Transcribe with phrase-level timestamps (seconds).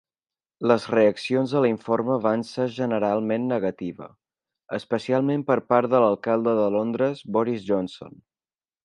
[0.69, 4.07] Les reaccions a l'informe van ser generalment negativa,
[4.79, 8.19] especialment per part de l'alcalde de Londres, Boris Johnson.